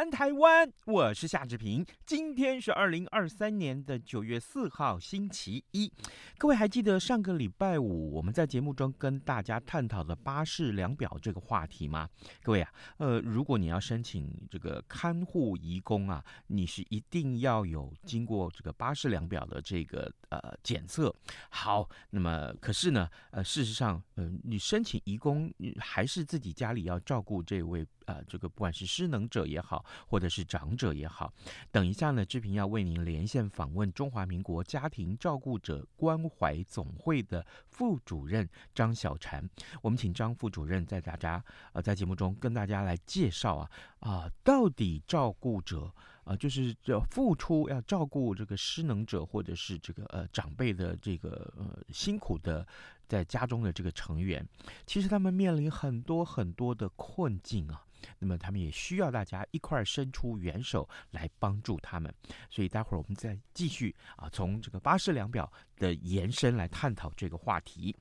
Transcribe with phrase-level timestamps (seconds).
[0.00, 0.72] 安，台湾！
[0.86, 1.84] 我是夏志平。
[2.06, 5.92] 今天是二零二三年的九月四号，星期一。
[6.38, 12.08] 各位还记得上个礼拜五我们在节目中跟大家探讨的巴士量表这个话题吗？
[12.42, 21.14] 各位啊，呃，如果你要申请这个看护移工啊，你是一定要有经过这个巴士量表的这个呃检测。
[21.50, 27.86] 好，那么可是呢，呃，事实上，呃，你申请移工还是自己家里要照顾这位。
[28.10, 31.32] 呃，这个不管是失能者也好，或者是长者也好，
[31.70, 39.48] 等一下呢，志平要为您连线访问中华民国家庭照顾者关怀总会的副主任张小婵。
[39.80, 45.92] 我们请张副主任在大家呃在节目中跟大家来介绍啊啊、到底照顾者
[46.24, 52.66] 啊、就是要付出要照顾这个失能者或者是这个呃长辈的这个呃辛苦的。
[53.10, 54.46] 在家中的这个成员，
[54.86, 57.84] 其实他们面临很多很多的困境啊，
[58.18, 62.12] 那么他们也需要大家一块儿伸出援手来帮助他们。
[62.48, 67.94] 所以待会儿我们再继续啊，从这个巴氏量表的延伸来探讨这个话题。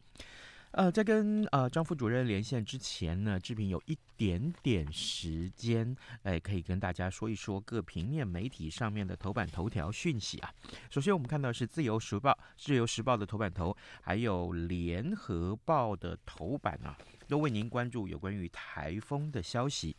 [0.72, 10.54] 呃，在跟呃张副主任连线之前呢，志平有一点点时间，哎，可以跟大家说一说各平面媒体上面的头版头条讯息啊。
[10.92, 16.96] 首先，我们看到是《自由时报》，《自由时报》的头版头，还有《联合报》的头版啊，
[17.30, 19.96] 都为您关注有关于台风的消息。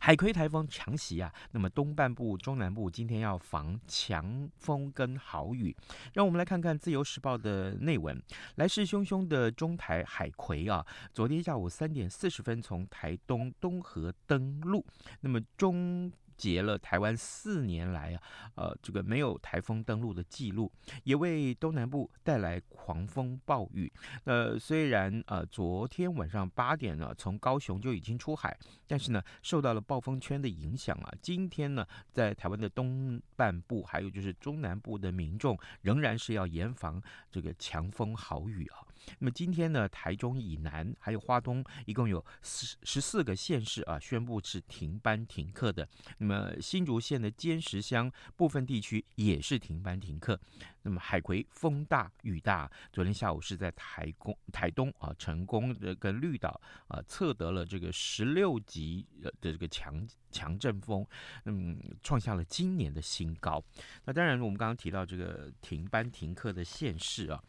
[0.00, 5.76] 海葵台风强袭啊，那么东半部、中南部今天要防强风跟豪雨。
[6.14, 8.18] 让我们来看看《自由时报》的内文：
[8.54, 14.82] 来势汹汹的中台海葵啊，昨天下午三点四十分从台东东河登陆，
[15.20, 16.10] 那么中。
[16.36, 18.22] 结了台湾四年来啊，
[18.54, 20.70] 呃，这个没有台风登陆的记录，
[21.04, 23.92] 也为东南部带来狂风暴雨。
[24.24, 38.85] 呃，虽然呃昨天晚上八点呢，从高雄就已经出海，但是呢，受到了暴风圈的影响啊，今天呢，在台湾的东半部还有就是中南部的民众，仍然是要严防这个强风豪雨啊。
[39.18, 45.88] 那么今天呢，台中以南还有花东，一共有十十四个县市啊，宣布是停班停课的。
[46.18, 50.38] 那么新竹县的尖石乡部分地区也是停班停课。
[50.82, 61.04] 那么海葵风大雨大，昨天下午是在台公台东啊，成功的跟绿岛啊测得了这个十六级的这个强强阵风，
[61.46, 63.62] 嗯，创下了今年的新高。
[64.04, 67.42] 那当然，我们刚刚提到这个停班停课的县市啊。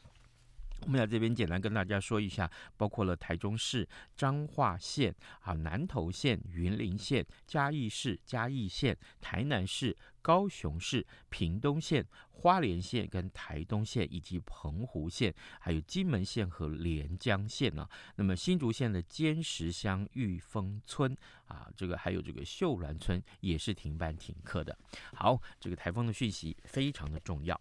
[0.81, 9.95] 我们在这边简单跟大家说一下，包括了台中市、彰化县、啊南投县、云林县、嘉义市、嘉义县、台南市、
[10.27, 12.05] 高雄市、屏东县。
[12.39, 17.89] 花莲县跟台东县以及澎湖县，还有金门县和连江县呢、啊。
[18.15, 21.17] 那么新竹县的尖石乡玉峰村
[21.47, 24.77] 啊，这个还有这个秀峦村也是停班停课的。
[25.15, 27.59] 好，这个台风的讯息非常的重要。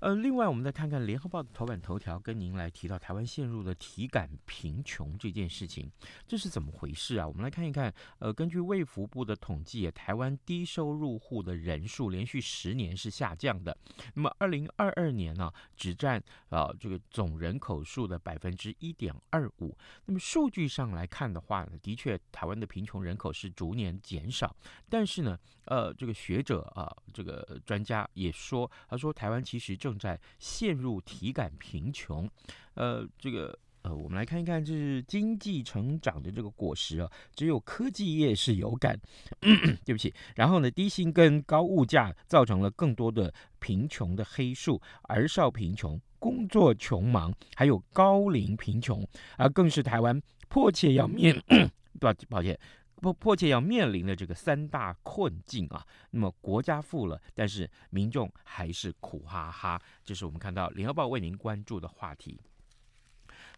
[0.00, 5.90] 呃，另外我们再看看联合报的头版头条，跟您来提到台湾陷入了体感贫穷这件事情，
[6.26, 7.28] 这是怎么回事啊？
[7.28, 7.92] 我们来看一看。
[8.18, 13.74] 呃，根据卫福部的统计，台湾低收入户的人数数连续十年是下降的。
[14.12, 19.74] 那么，二零二二年呢、只占啊这个总人口数的百分之一点二五。
[20.04, 24.54] 那么数据上来看的话呢，的确台湾的贫穷人口是逐年减少。
[24.90, 32.30] 但是呢，呃，这个学者啊，这个专家也说，他说台湾其实正在陷入体感贫穷。
[32.74, 33.58] 呃，这个。
[33.86, 39.00] 呃，我们来看一看，这是经济成长的这个果实啊，只有科技业是有感。
[39.86, 49.06] 对不起，然后呢，低薪跟高物价造成了更多的贫穷的黑数，儿少贫穷、工作穷忙，还有高龄贫穷
[49.36, 51.40] 啊，更是台湾迫切要面，
[52.00, 52.58] 抱抱歉，
[52.96, 55.86] 迫迫切要面临的这个三大困境啊。
[56.10, 62.40] 那么国家富了，但是民众还是苦哈哈，这是我们看到联合报为您关注的话题。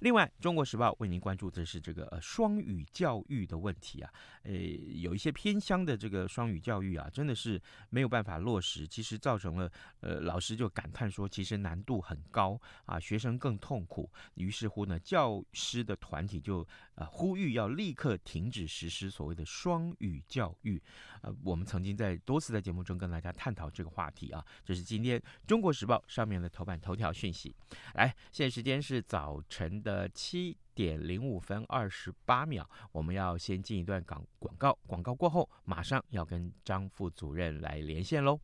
[0.01, 4.13] 另外，《中国时报》为您关注的是这个呃双语教育的问题啊，
[4.45, 7.61] 呃，有一些偏乡的这个双语教育啊，真的是
[7.91, 14.09] 没有办法落实，其实造成了呃老师就感叹说，其实难度很高啊，学生更痛苦。
[14.35, 16.65] 于是乎呢，教师的团体就
[16.99, 20.83] 啊呼吁要立刻停止实施所谓的双语教育。
[21.23, 27.55] 呃，我们曾经在多次在节目中跟大家探讨这个话题啊，这是今天《中国时报》上面的头版头条讯息。
[27.95, 38.41] 来，现在时间是早晨的七点零五分二十八秒，我们要先进一段广广告，广告过后马上要跟张副主任来连线喽。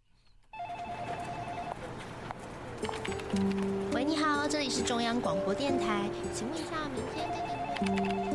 [3.92, 8.33] 喂，你好，这里是中央广播电台，请问一下明天跟你。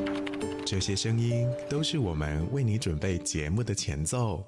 [0.69, 4.45] 这些声音都是我们为你准备节目的前奏。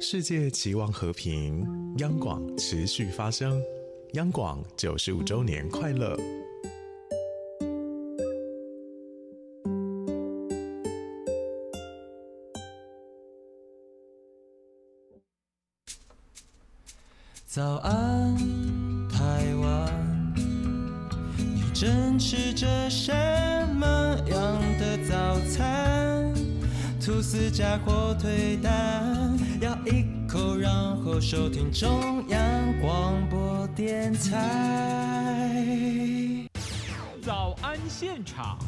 [0.00, 1.66] 世界期望和平，
[1.98, 3.60] 央广持续发声，
[4.12, 6.16] 央广九十五周年快乐！
[17.48, 17.99] 早安，
[28.20, 32.38] 推单，咬一口，然后收听中央
[32.78, 35.66] 广播电台。
[37.22, 38.58] 早安现场。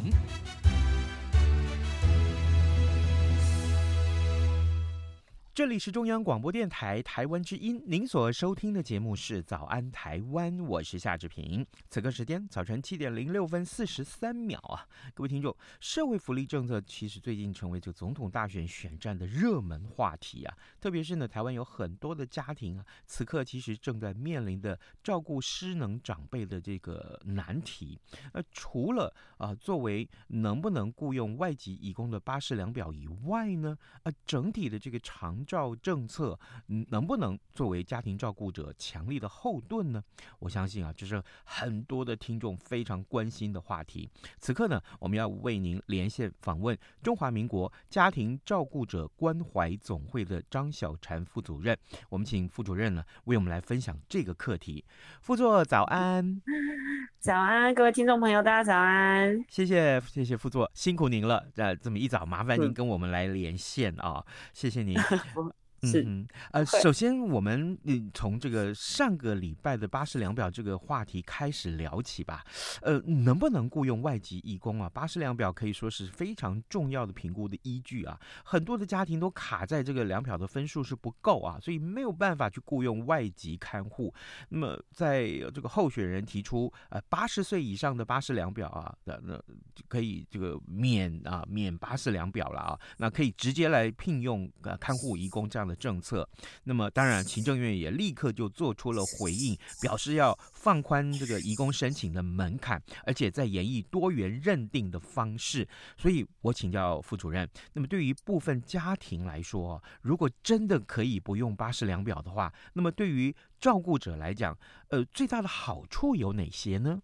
[5.54, 11.66] 这里是中央广播电台台湾之音，您所收听的节目是《早安台湾》，我是夏志平。
[11.90, 28.00] 此刻时间早晨七点零六分四十三秒啊，各位听众，社会福利政策其实最近成为这个总统大选选战的热门话题啊，特别是呢，台湾有很多的家庭啊，此刻其实正在面临的照顾失能长辈的这个难题。
[28.32, 40.02] 呃，除了啊，作为能不能雇佣外籍义工的巴士量表以外呢，呃，整体的这个长照政策能不能作为家庭照顾者强力的后盾呢？
[40.38, 44.08] 我相信啊，这是很多的听众非常关心的话题。
[44.38, 51.76] 此刻呢，我们要为您连线访问中华民国家庭照顾者关怀总会的张小婵副主任。
[52.08, 54.84] 我们请副主任呢为我们来分享这个课题。
[55.20, 56.42] 副座早安，
[57.20, 59.44] 早安，各位听众朋友，大家早安。
[59.48, 61.46] 谢谢谢谢副座，辛苦您了。
[61.56, 64.96] 呃，这么一早麻烦您跟我们来连线啊，谢谢您。
[65.34, 65.52] for,
[65.82, 72.44] 是嗯呃，首先我们嗯从这个上个礼拜的巴士量表这个话题开始聊起吧。
[72.82, 74.88] 呃，能不能雇佣外籍义工啊？
[74.88, 78.18] 巴士量表可以说是非常重要的评估的依据啊。
[78.44, 84.14] 很多的家庭都卡在这个量表的分数是不够啊，所以没有办法去雇佣外籍看护。
[84.50, 89.42] 那么在这个候选人提出呃八十岁以上的巴士量表啊，那那
[89.88, 95.71] 可以这个免啊免巴士量表了啊，那可以直接来聘用呃看护义工这样的。
[95.76, 96.28] 政策，
[96.64, 105.66] 那么当然，行政院也立刻就做出了回应，表示要放宽这个移工申请的门槛，而且在研议多元认定的方式。
[105.96, 114.56] 所以我请教副主任，那么对于部分家庭来说，如果真的可以不用巴氏量表的话，那么对于照顾者来讲，
[114.88, 117.00] 呃，最大的好处有哪些呢？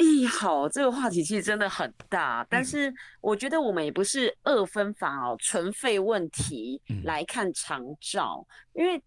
[0.00, 9.00] 咦，好，这个话题其实真的很大，但是我觉得我们也不是二分法哦，纯费问题来看长照，因为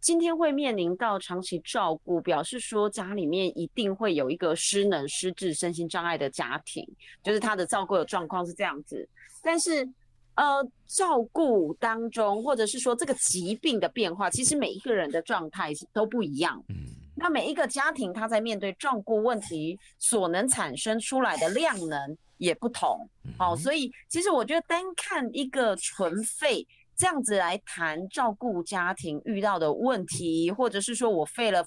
[0.00, 6.82] 今天会面临到长期照顾，表示说家里面一定会有一个失能、失智、身心障碍的家庭，
[7.22, 9.06] 就是他的照顾的状况是这样子。
[9.42, 9.86] 但是，
[10.34, 16.64] 呃，照顾当中，或者是说这个疾病的变化，其实每一个人的状态都不一样。
[17.18, 31.66] 那每一个家庭，他在面对照顾问题所能产生出来的量能也不同，好，所以其实我觉得单看一个纯费这样子来谈照顾家庭遇到的问题，或者是说我费了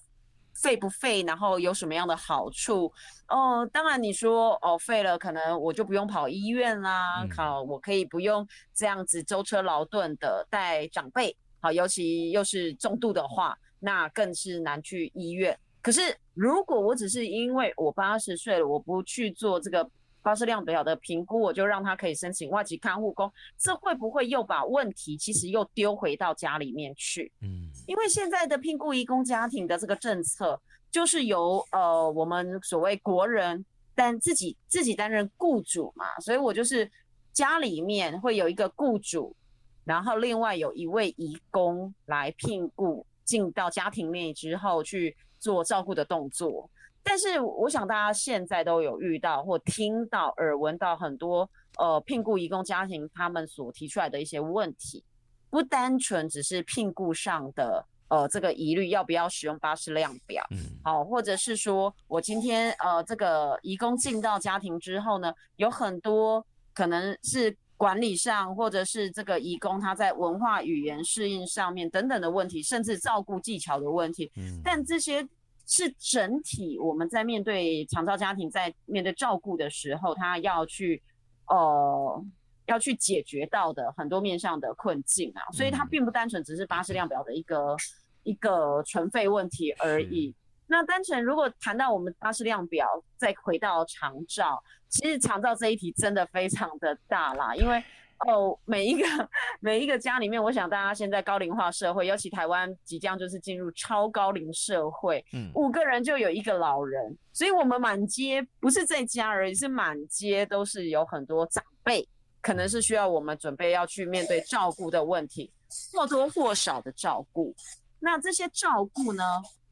[0.53, 2.91] 费不费，然后有什么样的好处？
[3.27, 13.57] 哦，当然你说哦费了，可能我就不用跑医院啦，好，我可以不用这样子舟车劳顿的带长辈，好，尤其又是重度的话。
[13.83, 15.57] 那更是难去医院。
[15.81, 19.89] 可是，如果我只是因为我八十岁了，我不去做这个
[20.21, 27.31] 巴氏量表的评估，我就让他可以申请外籍看护工，这会不会又把问题其实又丢回到家里面去？
[27.41, 33.65] 嗯，因为现在的聘雇移工家庭的这个政策，就是由呃我们所谓国人
[33.95, 36.87] 担自己自己担任雇主嘛，所以我就是
[37.33, 39.35] 家里面会有一个雇主，
[39.83, 43.05] 然后另外有一位义工来聘雇。
[43.23, 46.69] 进到家庭内之后去做照顾的动作，
[47.01, 55.01] 但是我想大家现在都有遇到或听到、耳闻到很多呃聘雇义工家庭他们所提出来的一些问题，
[55.49, 60.45] 不单纯只是聘雇上的呃这个疑虑，要不要使用巴士量表？
[60.51, 74.31] 嗯，好，或者是说我今天呃这个移工进到家庭之后呢，有很多可能是管理上，或者是这个移工他在文化语言适应上面等等的问题，甚至照顾技巧的问题。
[74.37, 75.27] 嗯，但这些。
[75.67, 81.01] 是整体，我们在面对长照家庭，在面对照顾的时候，他要去，
[81.47, 82.25] 呃，
[82.65, 87.77] 要去解决到的很多面向的困境啊，所以它并不单纯只是巴氏量表的一个
[88.23, 90.35] 一个存废问题而已。
[90.71, 92.87] 那单纯如果谈到我们巴氏量表，
[93.17, 97.83] 再回到长照，其实长照这一题真的非常的大啦，因为。
[98.27, 99.29] 哦，每一个
[99.61, 112.07] 每一个家里面，我想大家现在高龄化社会，尤其台湾即将就是进入超高龄社会，嗯，五个人就有一个老人，所以我们满街不是在家而已，是满街都是有很多长辈，
[112.41, 115.51] 可能是需要我们准备要去面对照顾的问题，
[115.91, 117.51] 或多或少的照顾。
[117.99, 119.23] 那这些照顾呢，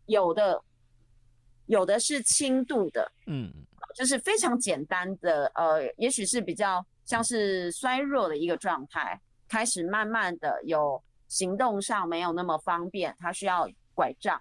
[0.08, 0.60] 有的
[1.70, 3.50] 有的是轻度的，嗯，
[3.96, 6.86] 就是非常简单的，呃，也许是比较。
[7.06, 14.40] 像是衰弱的一个状态，开始慢慢的有行动上没有那么方便，他需要拐杖，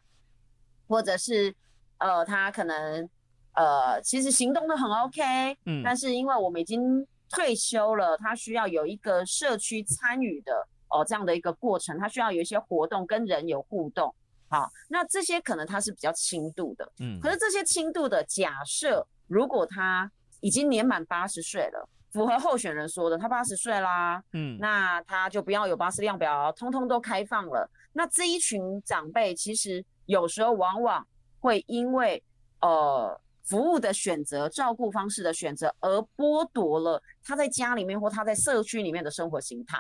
[0.87, 1.55] 或者是
[1.97, 3.09] 呃，他可能
[3.55, 10.53] 呃，其实行动的很 OK，嗯，但是因为我们已经退休了，他需要有一个社区参与的
[10.91, 14.15] 哦、呃、这样的一个过程，他需要有一些活动跟人有互动，
[14.49, 21.89] 好，那这些可能他是比较轻度的，嗯，可是这些轻度的假设，如果他已经年满八十岁了。
[22.11, 27.71] 符合候选人说的，他八十岁啦，嗯，那他就不要有巴氏量表，通通都开放了。
[27.93, 31.07] 那这一群长辈其实有时候往往
[31.39, 32.21] 会因为
[32.63, 39.79] 呃服务的选择、照顾方式的选择而剥夺了他在家里面或他在社区里面的生活形态。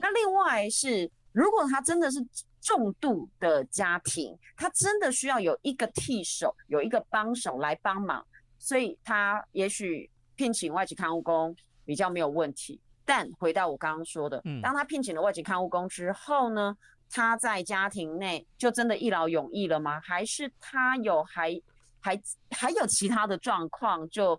[0.00, 2.26] 那另外是，如果他真的是
[2.64, 8.26] 重度的家庭，他真的需要有一个替手，有一个帮手来帮忙，
[8.58, 10.10] 所以他也许。
[10.36, 11.54] 聘请外籍看护工
[11.84, 16.76] 比较没有问题，但回到我刚刚说的，当他聘请了外籍看护工之后呢，
[17.08, 20.00] 他在家庭内就真的一劳永逸了吗？
[20.00, 21.56] 还是他有还
[22.00, 24.36] 还还有其他的状况就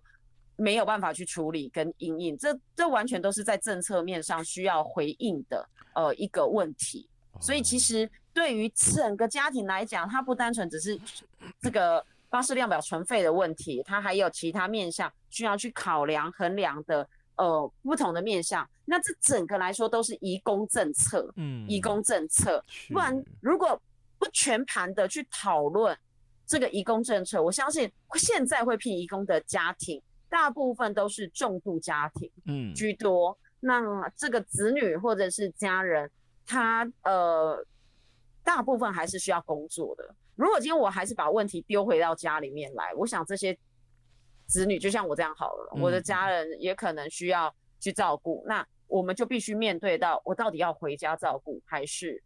[0.57, 2.37] 没有办法去处理跟应应？
[2.37, 7.07] 这这完全都是在政策面上需要回应的呃一个问题。
[7.39, 10.99] 所以其实对于整个家庭来讲，它不单纯只是
[11.61, 12.05] 这个。
[12.27, 18.67] 巴氏量表存废的问题，它还有其他面向需要去考量衡量的，呃，不同的面向。
[18.83, 22.61] 那这整个来说都是移工政策，嗯，移工政策。
[22.89, 23.81] 不然如果
[24.17, 25.97] 不全盘的去讨论
[26.45, 33.37] 这个移工政策，我相信现在会聘移工的家庭，大部分都是重度家庭，嗯，居多。
[33.61, 36.11] 那这个子女或者是家人，
[36.45, 37.65] 他呃，
[38.43, 40.15] 大部分还是需要工作的。
[40.35, 43.57] 如果今天我还是把问题丢回到家里面来，我想这些
[44.45, 52.21] 子女就像我这样好了，我的家人也可能需要去照顾，嗯、那我们就必须面对到我到底要回家照顾，还是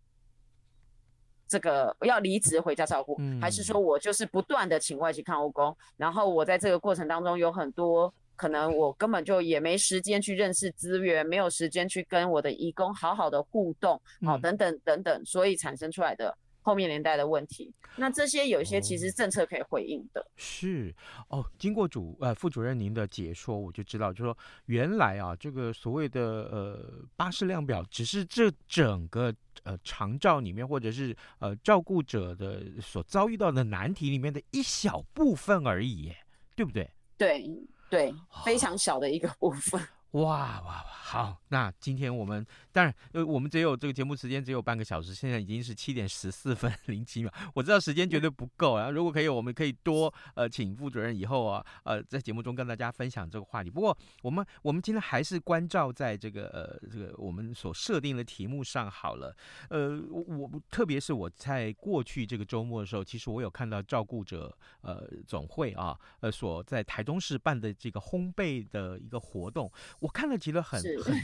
[1.47, 16.33] 这个要离职回家照顾，嗯、还是说我就是不断的请外籍看护工，然后我在这个过程当中有很多可能我根本就也没时间去认识资源，没有时间去跟我的义工好好的互动，好、嗯、等等等等，所以产生出来的。
[16.61, 20.21] 后面连带的问题，那这些有一些其实政策可以回应的。
[20.21, 20.93] 哦是
[21.29, 36.11] 哦，经过主呃副主任您的解说，我就知道，就说原来啊，这个所谓的呃巴士量表，只是这整个呃长照里面或者是呃照顾者的所遭遇到的难题里面的一小部分而已，
[36.55, 36.87] 对不对？
[37.17, 37.41] 对
[37.89, 38.13] 对，
[38.45, 39.81] 非常小的一个部分。
[40.11, 40.85] 哇哇哇！
[41.09, 47.31] 好，那今天我们当然，呃，我们只有这个节目时间只有半个小时，现在已经是七点十四分零七秒。
[47.53, 53.69] 我知道时间绝对不够啊，如果可以，我们可以多呃请副主任以后啊，呃，在节目中跟大家分享这个话题。
[53.69, 59.35] 不过我们我们今天还是关照在这个呃这个我们所设定的题目上好了。
[59.69, 69.71] 呃，我特别是我在过去这个周末的时候，其实我有看到照顾者呃总会啊，呃所在台中市办的这个烘焙的一个活动。
[69.99, 71.15] 我看了觉得很很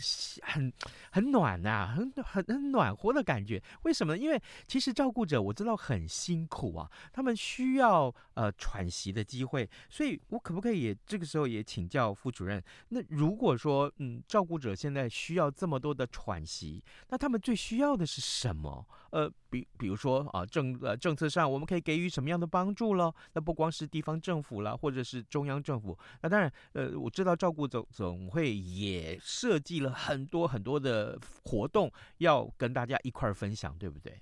[0.41, 0.73] 很
[1.11, 3.61] 很暖呐、啊，很很很暖和的感觉。
[3.83, 4.17] 为什么？
[4.17, 9.69] 因为其实照顾者我知道很辛苦啊，他们需要呃喘息的机会。
[9.89, 12.61] 所以我可不可以也这个时候也请教副主任？
[12.89, 18.85] 那如果说嗯照顾者现在需要这么多的喘息，那他们最需要的是什么？
[19.11, 23.13] 呃，比比如说啊政呃政策上我们可以给予什么样的帮助了？
[23.33, 25.97] 那不光是地方政府啦，或者是中央政府。
[26.21, 34.19] 那当然呃我知道照顾总总会也设计了很多很多的活动要跟大家一块儿分享，对不对？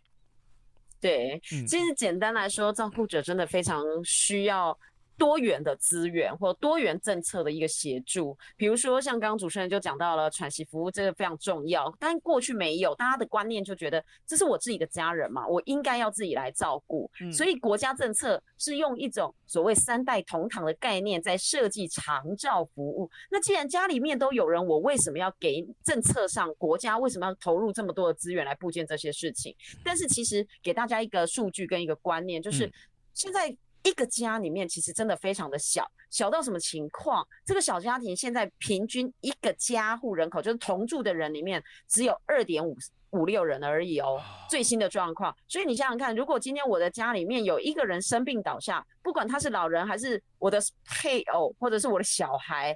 [1.00, 4.77] 对，嗯，其实简单来说，照顾者真的非常需要。
[5.17, 11.96] 多元的资源或多元政策的一个协助，比如说像刚刚主持人就讲到了喘息服务，这个非常重要。
[12.00, 17.10] 但过去没有，大家的观念就觉得这是我自己的家人嘛，我应该要自己来照顾。
[17.22, 17.32] 嗯。
[17.32, 23.10] 所以国家政策是用一种所谓三代同堂的概念在设计长照服务。
[23.29, 29.55] 那既然家里面都有人，我为什么要给政策上国家为什么要投入这么多的资源来布建这些事情？
[29.84, 32.72] 但是其实给大家一个数据跟一个观念，就是
[33.13, 33.55] 现在。
[33.83, 37.25] 一个家里面其实真的非常的小，小到什么情况？
[37.45, 42.77] 这个小家庭现在平均一个家户人口就是同住的人里面只有二点五
[43.09, 45.35] 五六人而已哦，最新的状况。
[45.49, 52.75] 所以你想想看，如果今天我的家里面有一个人生病倒下，不管他是老人还是我的配偶或者是我的小孩，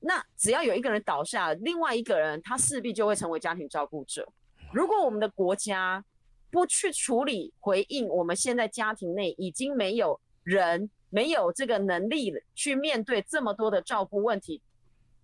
[0.00, 4.26] 那只要有一个人倒下，另外一个人他势必就会成为家庭照顾者。
[4.72, 6.04] 如果我们的国家
[6.50, 10.20] 不去处理回应，我们现在家庭内已经没有。
[10.42, 14.62] 人没有这个能力去面对这么多的照顾问题，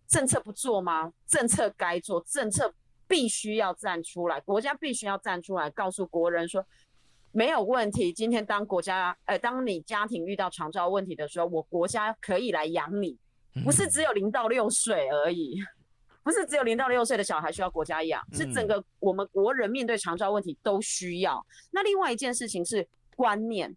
[0.08, 1.12] 政策不做吗？
[1.26, 2.74] 政策该做，政策
[3.06, 6.66] 必须要站出来，国家必须要站出来，告诉国人说
[7.32, 8.12] 没有问题。
[8.12, 13.16] 今天当国家，呃，当你家庭遇到长照问题的时候，我国家可以来养你，
[13.64, 15.56] 不是只有零到六岁而已，
[16.22, 21.46] 不是只有零到六岁的小孩需要国家养，是整个我们国人面对长照问题都需要。
[21.70, 23.76] 那另外一件事情是观念，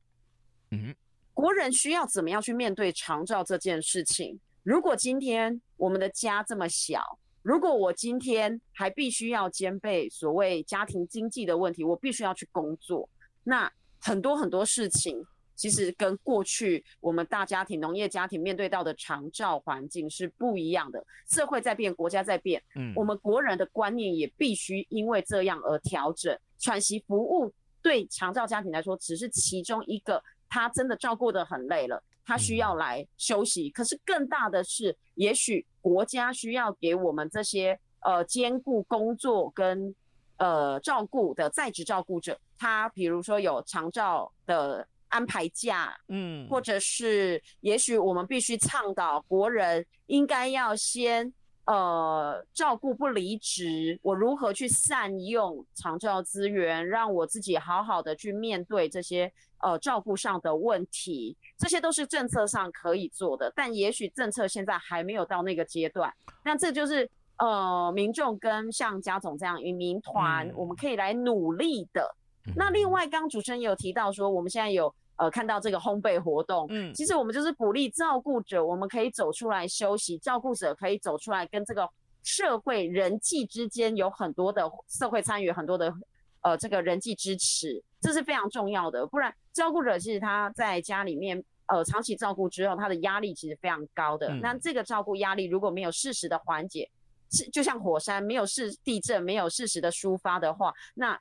[0.72, 0.96] 嗯。
[1.40, 4.38] 国人需要怎么样去面对长照这件事情？
[4.62, 13.10] 如果今天我们的家这么小，如果我今天还必须要兼备所谓家庭经济的问题，我必须要去工作，
[13.42, 15.18] 那很多很多事情
[15.56, 21.02] 其实跟过去我们大家庭、农业家庭面对到的长照环境是不一样的。
[21.30, 26.38] 社会在变，国家在变，嗯，我们国人的观念也必须因为这样而调整。
[26.58, 27.50] 喘息服务
[27.82, 30.22] 对长照家庭来说，只是其中一个。
[30.50, 33.70] 他真的照顾得很累了，他需要来休息。
[33.70, 39.94] 可是更大的是，也许国家需要给我们这些呃兼顾工作跟
[40.38, 51.34] 呃照顾的在职照顾者，他比如说有长照的安排假，嗯，或者是也许我们必须倡导国人应该要先
[51.72, 59.32] 呃照顾不离职，我如何去善用长照资源，让我自己好好的去面对这些。
[59.62, 66.10] 呃，照顾上的问题，这些都是政策上可以做的，但也许政策现在还没有到那个阶段。
[66.46, 67.06] 那这就是
[67.40, 72.16] 呃，民众跟像家总这样移民团，嗯，我们可以来努力的。
[72.56, 81.88] 那另外，刚主持人也有提到说，我们现在有呃看到这个烘焙活动，嗯，其实我们就是鼓励照顾者，我们可以走出来休息，照顾者可以走出来跟这个
[82.24, 85.94] 社会人际之间有很多的社会参与，很多的。
[86.42, 89.06] 呃，这个人际支持，这是非常重要的。
[89.06, 94.30] 不然，照顾者其实他在家里面，呃，长期照顾之后，他的压力其实非常高的。
[94.30, 96.90] 嗯、那这个照顾压力如果没有适时的缓解，
[97.30, 101.20] 是就像火山没有适地震没有适时的抒发的话，那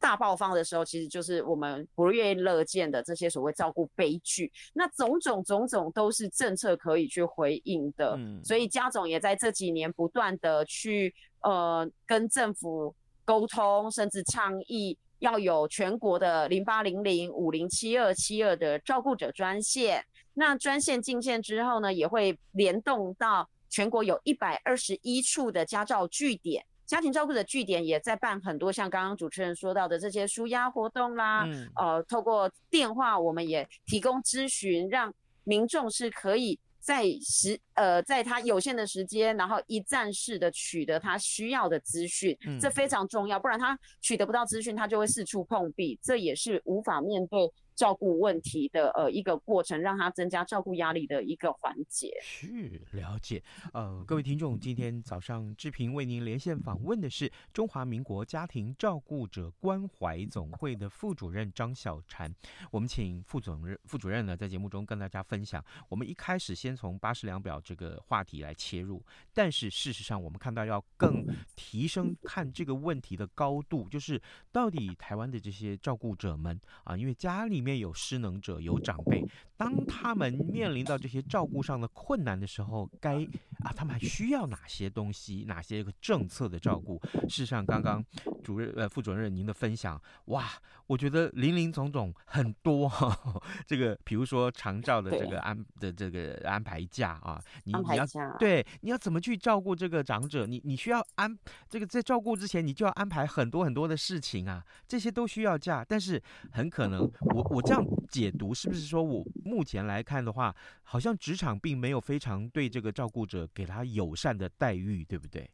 [0.00, 4.52] 大爆发的时候，其实就是我们不愿意乐见的这些所谓照顾悲剧。
[4.74, 8.14] 那种种种种都是政策可以去回应的。
[8.18, 12.94] 嗯、所以家总也在这几年不断的去呃跟政府。
[13.28, 20.00] 沟通甚至倡议要有全国的零八零零五零七二七二的照顾者专线。
[20.34, 31.44] 那专线进线之后呢，也会联动到全国有一百二十一处的家照据点，家庭照顾的据点也在办很多像刚刚主持人说到的这些舒压活动啦。
[31.46, 31.68] 嗯。
[31.76, 35.12] 呃，透过电话，我们也提供咨询，让
[35.44, 36.58] 民众是可以。
[36.78, 47.40] 在时呃，在他有限的时间，然后一站式的取得他需要的资讯，这非常重要，不然他取得不到资讯，他就会四处碰壁，这也是无法面对
[47.76, 52.10] 照顾问题的呃一个过程，让他增加照顾压力的一个环节。
[52.22, 53.42] 是了解，
[53.74, 62.32] 呃，各位听众，今天早上志平为您连线访问的是中华民国家庭照顾者关怀总会的副主任张小婵。
[62.70, 65.62] 我们请副总任副主任呢在节目中跟大家分享。
[65.90, 74.18] 我们一开始先从巴氏量表这个话题来切入，但是事实上我们看到要更提升看这个问题的高度，就是
[74.50, 77.65] 到底台湾的这些照顾者们啊，因为家里。
[77.66, 79.26] 里面有失能者，有长辈，
[79.56, 83.16] 当他们面临到这些照顾上的困难的时候，该
[83.64, 87.02] 啊，他们还需要哪些东西，哪些个政策的照顾？
[87.28, 88.04] 事实上，刚刚
[88.44, 90.44] 主任呃副主任您的分享，哇，
[90.86, 93.42] 我觉得林林总总很多哈、哦。
[93.66, 98.06] 这个比如说长照的这个安的这个安排假啊，你你要
[98.38, 100.46] 对你要怎么去照顾这个长者？
[100.46, 101.36] 你你需要安
[101.68, 107.00] 这个在照顾之前，你就要安排很多很多的事情啊，这些都需要假，但是很可能
[107.34, 107.55] 我。
[107.56, 115.50] 我这样解读是不是说，我目前来看的话，好像职场并没有非常对这个照顾者给他友善的待遇，对不对？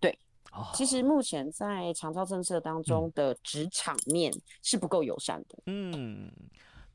[0.00, 0.18] 对，
[0.72, 5.58] 其实目前在长照政策当中的职场面是不够友善的。
[5.66, 6.32] 嗯，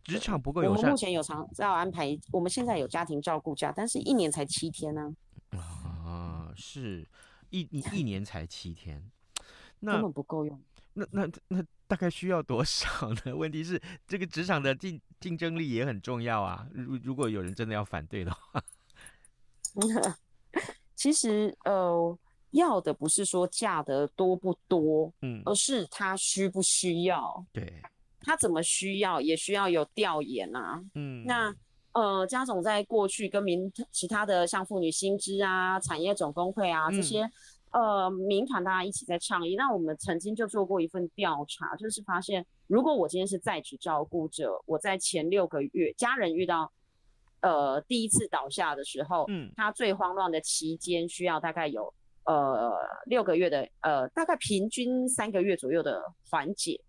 [0.03, 0.77] 职场不够友善。
[0.77, 5.15] 我们目前有长照安排，我们现在有家庭照顾假，但是一年才七天呢。
[5.51, 7.07] 啊，是
[7.51, 9.11] 一一一年才七天，
[9.81, 10.59] 那根本不够用。
[10.95, 13.35] 那那那大概需要多少呢？
[13.37, 16.67] 问题是这个职场的竞竞争力也很重要啊。
[16.73, 18.63] 如如果有人真的要反对的话，
[20.97, 22.17] 其实呃，
[22.49, 27.45] 要的不是说嫁的多不多，嗯，而是他需不需要。
[27.53, 27.79] 对，
[28.21, 30.81] 他怎么需要，也需要有调研啊。
[30.95, 31.53] 嗯，那
[31.91, 37.29] 呃，家总在过去跟民其他的像妇女薪资啊、产业总工会啊这些。
[37.73, 39.55] 嗯呃，民团大家一起在倡议。
[39.55, 46.71] 那我们曾经就做过一份调查，就是发现，如果我今天是在职照顾者，我在前六个月，家人遇到
[47.41, 51.91] 呃第一次倒下的时候，嗯，他最慌乱的期间需要大概有
[52.25, 52.71] 呃
[53.07, 56.79] 六个月的呃大概平均三个月左右的缓解。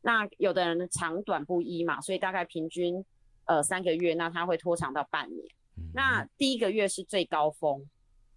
[0.00, 3.04] 那有的人长短不一嘛，所以大概平均
[3.46, 5.44] 呃三个月，那他会拖长到半年。
[5.92, 7.84] 那第一个月是最高峰。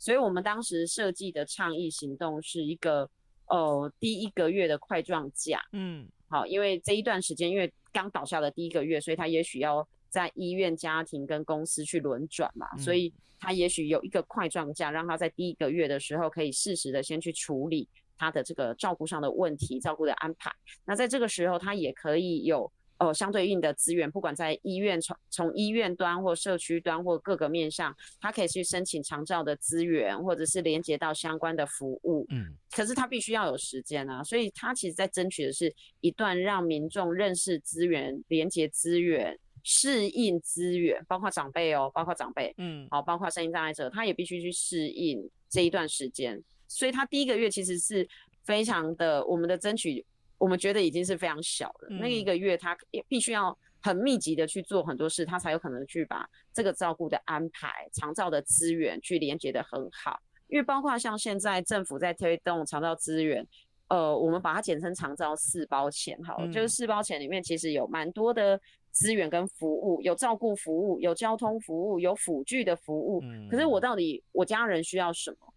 [0.03, 3.09] 所以我们当时设计的倡议行动是一个，
[3.47, 17.87] 呃，第一个月的块状假，嗯，好，因为这一段时间，因为刚倒下的第一个月，所以他也许要在医院、家庭跟公司去轮转嘛，嗯、所以他也许有一个块状假，让他在第一个月的时候可以适时的先去处理
[18.17, 20.51] 他的这个照顾上的问题、照顾的安排。
[20.83, 22.69] 那在这个时候，他也可以有。
[22.99, 32.25] 呃，相对应的资源，不管在医院从从医院端或社区端或各个面向，他可以去申请长照的资源，或者是连接到相关的服务。
[32.29, 46.41] 嗯，可是他必须要有时间啊，所以他其实在争取的是一段让民众认识资源、连接资源、适应资源，包括长辈哦，包括长辈，嗯，好，包括身心障碍者，他也必须去适应这一段时间。
[46.67, 48.08] 所以他第一个月其实是
[48.43, 50.06] 非常的我们的争取。
[50.43, 60.19] 我们觉得已经是非常小的，那一个月他也必须要很密集的去做很多事，他才有可能去把这个照顾的安排、长照的资源去连接的很好。
[60.49, 63.47] 因为包括像现在政府在推动长照资源，
[63.88, 68.60] 呃，我们把它简称长照四包钱，好，就是四包钱里面其实有蛮多的
[68.91, 73.23] 资源跟服务，有照顾服务，有交通服务，有辅具的服务。
[73.49, 75.53] 可是我到底我家人需要什么？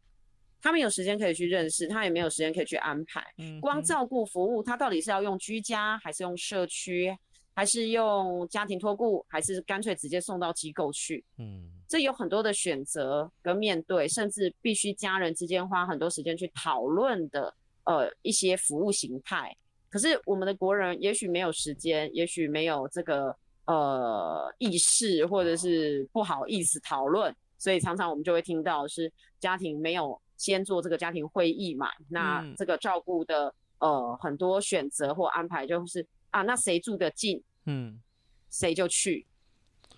[0.66, 3.24] 他没有时间可以去认识，他也没有时间可以去安排。
[3.60, 7.16] 光照顾服务，他到底是要用居家，还是用社区，
[7.54, 11.24] 还是用家庭托顾，还是干脆直接送到机构去？
[11.38, 19.56] 嗯，这有很多的选择跟面对，甚至必须家人之间花很多时间去讨论的，呃，一些服务形态。
[19.88, 23.32] 可是我们的国人也许没有时间，也许没有这个
[23.66, 30.20] 呃意识，或者是不好意思讨论，所以常常我们就会听到是家庭没有。
[30.36, 38.00] 先做这个家庭会议嘛，那这个照顾的、嗯、呃很多选择或安排就是啊，那谁住得近，嗯，
[38.50, 39.26] 谁就去。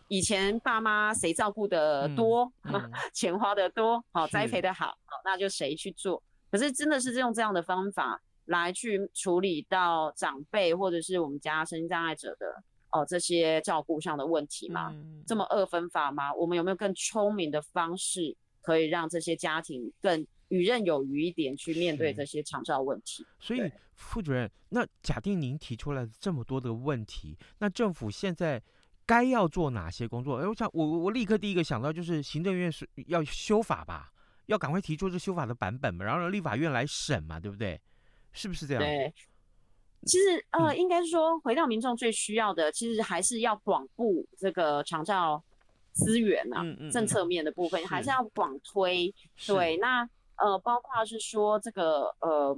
[0.06, 6.22] 以前爸妈谁照顾的多，嗯嗯、 钱花的多，好栽培的好，好那就谁去做。
[6.50, 12.46] 可是真的是用这样的方法来去处理到长辈或者是我们家身心障碍者的
[12.90, 14.90] 哦、呃、这些照顾上的问题吗？
[14.94, 16.32] 嗯、这么二分法吗？
[16.32, 18.34] 我们有没有更聪明的方式？
[18.68, 23.24] 可以让这些家庭更游刃有余一点去面对这些长照问题。
[23.40, 23.62] 所以，
[23.96, 28.62] 副主任，那假定您提出来这么多的问题，那政府现在
[29.06, 30.36] 该要做哪些工作？
[30.36, 34.12] 哎，我想，我我立刻第一个想到就是行政院是要修法吧，
[34.44, 37.80] 要赶快提出这修法的版本嘛，然后让立法院来审嘛，对不对？
[38.32, 38.82] 是不是这样？
[38.82, 39.10] 对，
[40.04, 45.42] 其实呃，应该是说回到民众最需要的，其实还是要广布这个长照
[45.98, 49.14] 资源啊，政策面的部分还是要广推。
[49.46, 52.56] 对，那呃，包括是说这个呃。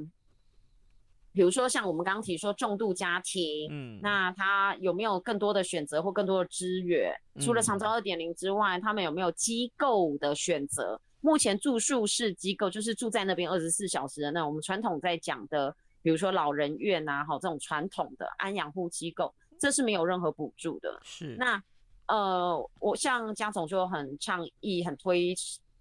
[1.32, 7.14] 比如说，像我们刚刚提说重度家庭，嗯，那他有没有更多的选择或更多的资源？
[7.38, 11.00] 除了长照二点零之外，他们有没有机构的选择？
[11.20, 15.72] 目前住宿式机构就是住在那边二十四小时的那，我们传统在讲的，
[16.02, 20.98] 比如说老人院啊，好这种传统的安养护机构，这是没有任何补助的。
[21.04, 21.62] 是那
[22.10, 25.34] 呃，我像江总就很倡议，很推。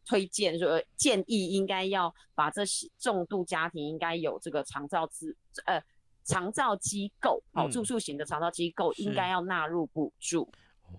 [0.05, 5.79] 推荐说建议应该要把这些重度家庭应该有这个长照资呃
[6.23, 10.49] 长照机构哦住宿型的长照机构应该要纳入补助。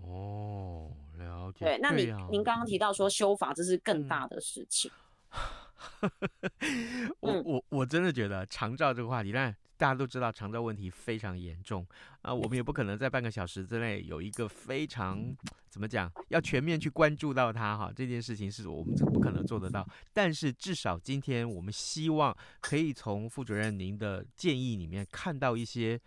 [0.05, 4.88] 哦了解对那你您刚刚提到说修法这是更大的事情，
[7.19, 11.87] 我我我真的觉得长照这个话题，但大家都知道长照问题非常严重
[12.21, 15.35] 啊，我们也不可能在半个小时之内有一个非常。
[15.71, 16.11] 怎么讲？
[16.31, 19.88] 要全面去关注到它哈，这件事情是我们这不可能做得到。
[20.12, 25.99] 但是至少今天我们希望可以从副主任您的建议里面看到一些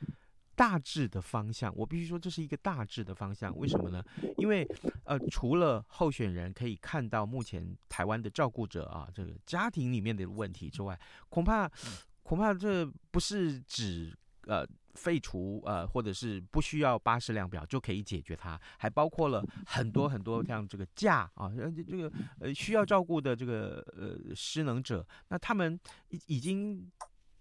[0.53, 1.73] 大致的方向。
[1.77, 4.03] 我必须说这是一个大致的方向，为什么呢？
[4.37, 4.67] 因为
[5.05, 11.71] 呃，除了候选人可以看到目前台湾的照顾者啊这个家庭里面的问题之外，恐怕
[12.23, 14.67] 恐怕这不是指呃。
[14.95, 26.91] 废除呃，或者是不需要巴氏量表就可以解决它，还包括了很多很多像这个假啊，这个呃需要照顾的这个呃失能者，那他们已已经。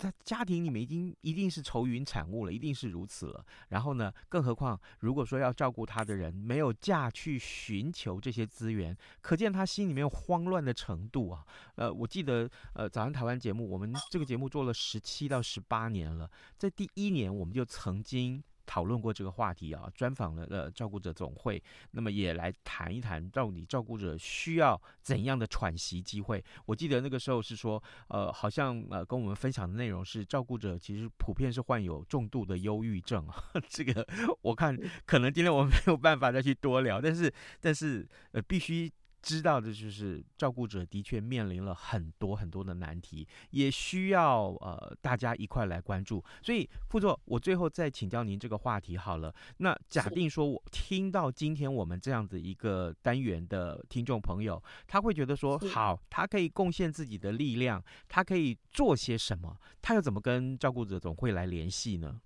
[0.03, 3.47] 他家庭里面，已经一定是愁云惨雾了，一定是如此了。
[3.69, 11.47] 然后呢，更何况如果说要照顾他的人没有假去寻求这些资源，可见他心里面慌乱的程度啊。
[11.77, 18.43] 呃，我记得呃，早上台湾节目，我们这个节目做了十七到十八年了，在第一年我们就曾经。
[18.67, 26.43] 讨论过这个话题啊，专访了呃照顾者总会，那么也来谈一谈到底照顾者需要怎样的喘息机会。
[26.67, 33.45] 我记得那个时候是说，呃，好像呃跟我们分享的内容是，照顾者其实普遍是患有重度的忧郁症啊。
[33.69, 34.07] 这个
[34.41, 38.93] 我看可能今天我们没有办法再去多聊，但是但是呃必须。
[39.23, 46.23] 知道的就是照顾者的确面临了很多很多的难题，也需要呃大家一块来关注。
[46.43, 49.33] 所以副座，我最后再请教您这个话题好了。
[49.59, 59.57] 那假定说我听到今天我们这样子一个单元的听众朋友，他会觉得说好，他可以贡献自己的力量，他可以做些什么？
[59.81, 62.21] 他又怎么跟照顾者总会来联系呢？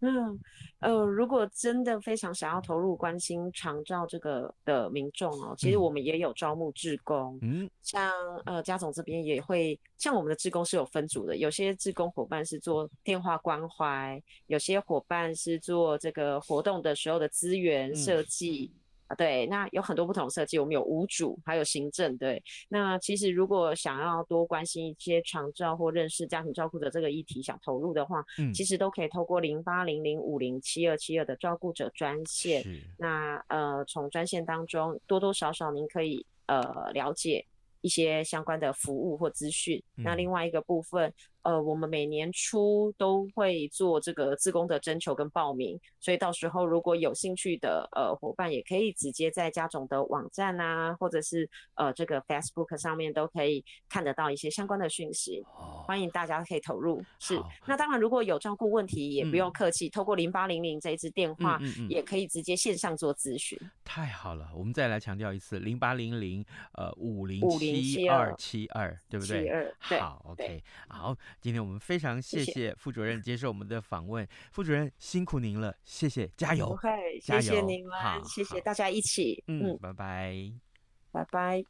[0.00, 0.38] 嗯，
[0.78, 8.12] 呃，如果真的非常想要投入关心长照这个的民众哦，其实我们也有招募志工，嗯，像
[8.44, 18.70] 呃家总这边也会，像我们的志工是有分组的，有些志工伙伴是做电话关怀，有些伙伴是做这个活动的时候的资源设计。
[18.72, 22.42] 嗯啊，对，那有很多不同设计，我们有五组，还有行政，对。
[22.68, 32.62] 那其实如果想要多关心一些长照或认识家庭照顾者这个议题，想投入的话，嗯，其实都可以透过零八零零五零七二七二的照顾者专线。
[32.98, 37.46] 那呃，从专线当中多多少少您可以呃了解
[37.80, 39.82] 一些相关的服务或资讯。
[39.96, 40.04] 嗯。
[40.04, 41.12] 那另外一个部分。
[41.42, 55.42] 呃，我们每年初都会做这个自工的征求跟报名，所以到时候如果有兴趣的呃伙伴，也可以直接在家总的网站啊，或者是呃这个 Facebook 上面都可以看得到一些相关的讯息。
[55.56, 57.02] 哦，欢迎大家可以投入。
[57.18, 63.58] 是，那当然如果有照顾问题，也不用客气，嗯、透过零八零零这一支电话，嗯嗯嗯，也可以直接线上做咨询。
[63.84, 69.72] 太好了，我们再来强调一次，零八零零呃五零七二七二，对不对。
[69.98, 71.16] 好，OK，好。
[71.40, 76.76] 今天我们非常谢谢副主任接受我们的访问，谢谢副主任辛苦您了，谢谢，加油，
[77.20, 80.52] 谢谢您们，谢谢大家一起，嗯，嗯，拜拜，
[81.12, 81.64] 拜拜。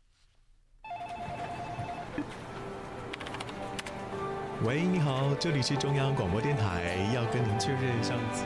[4.65, 8.45] 喂，你好，这里是中央广播电台，要跟您确认上次。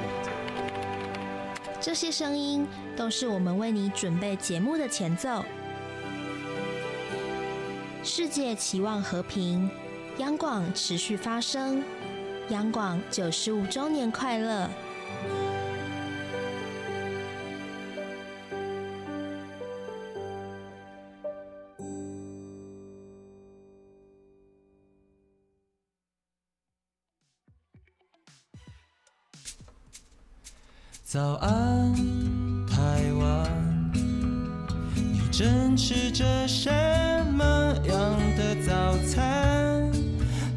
[1.81, 5.45] 这些声音都是我们为你准备节目的前奏。
[8.05, 9.71] 世界期望和平。
[10.19, 11.83] 央广持续发声，
[12.51, 14.69] 央广九十五周年快乐！
[31.03, 31.95] 早安，
[32.67, 33.93] 台湾，
[34.95, 36.71] 你正吃着什
[37.33, 37.43] 么
[37.85, 39.42] 样的早餐？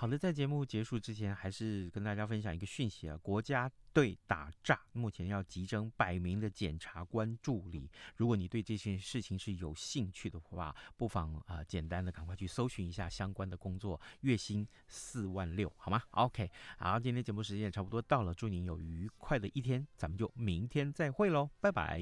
[0.00, 3.14] 好的，在节目结束之前，还是跟大家分享一个讯息啊。
[3.18, 7.86] 国家队打诈，目前要急征百名的检察官助理。
[8.16, 22.00] 如果你对这件事情是有兴趣的话，不妨啊、呃，简单的赶快去搜寻一下相关的工作，月薪四万六，好吗？OK，好，今天节目时间也差不多到了，祝您有愉快的一天，咱们就明天再会喽，拜拜。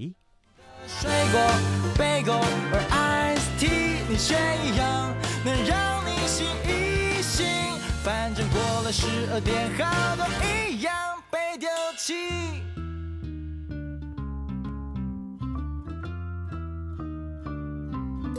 [0.87, 7.78] 水果、被狗儿 st 你选一样，能让你醒一醒。
[8.09, 10.95] 反正过了十二点，好多一样
[11.31, 11.69] 被丢
[11.99, 12.15] 弃。